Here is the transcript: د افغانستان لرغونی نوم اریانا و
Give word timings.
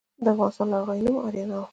د 0.23 0.25
افغانستان 0.33 0.67
لرغونی 0.71 1.01
نوم 1.05 1.17
اریانا 1.27 1.57
و 1.59 1.63